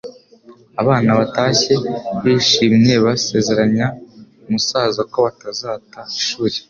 Abana 0.81 1.11
batashye 1.19 1.73
bishimye 2.23 2.93
basezeranya 3.05 3.85
umusaza 4.47 5.01
ko 5.11 5.17
batazata 5.25 5.99
ishuri 6.21 6.55